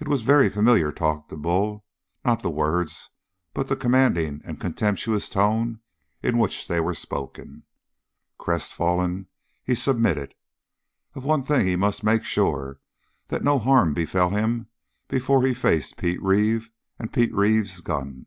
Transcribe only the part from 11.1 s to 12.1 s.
Of one thing he must